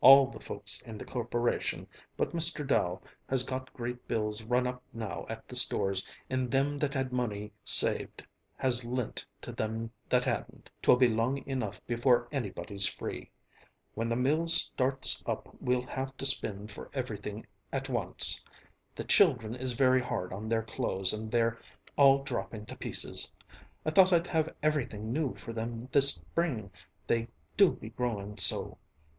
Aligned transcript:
"All 0.03 0.25
the 0.25 0.39
folks 0.39 0.81
in 0.81 0.97
the 0.97 1.05
Corporation, 1.05 1.85
but 2.17 2.31
Mr. 2.31 2.65
Dow, 2.65 3.03
has 3.29 3.43
got 3.43 3.71
great 3.71 4.07
bills 4.07 4.41
run 4.41 4.65
up 4.65 4.81
now 4.91 5.27
at 5.29 5.47
the 5.47 5.55
stores, 5.55 6.07
and 6.27 6.51
thim 6.51 6.79
that 6.79 6.95
had 6.95 7.13
money 7.13 7.51
saved 7.63 8.25
has 8.55 8.83
lint 8.83 9.23
to 9.41 9.53
thim 9.53 9.91
that 10.09 10.23
hadn't 10.23 10.71
'twill 10.81 10.95
be 10.97 11.07
long 11.07 11.45
enough 11.47 11.85
before 11.85 12.27
anybody's 12.31 12.87
free. 12.87 13.29
Whin 13.93 14.09
the 14.09 14.15
mills 14.15 14.55
starts 14.55 15.21
up 15.27 15.47
we'll 15.61 15.85
have 15.85 16.17
to 16.17 16.25
spind 16.25 16.71
for 16.71 16.89
everything 16.95 17.45
at 17.71 17.87
once. 17.87 18.43
The 18.95 19.03
children 19.03 19.53
is 19.53 19.73
very 19.73 20.01
hard 20.01 20.33
on 20.33 20.49
their 20.49 20.63
clothes 20.63 21.13
and 21.13 21.29
they're 21.31 21.59
all 21.95 22.23
dropping 22.23 22.65
to 22.65 22.75
pieces. 22.75 23.31
I 23.85 23.91
thought 23.91 24.11
I'd 24.11 24.25
have 24.25 24.55
everything 24.63 25.13
new 25.13 25.35
for 25.35 25.53
them 25.53 25.89
this 25.91 26.15
spring, 26.15 26.71
they 27.05 27.27
do 27.55 27.73
be 27.73 27.91
growing 27.91 28.37
so. 28.37 28.79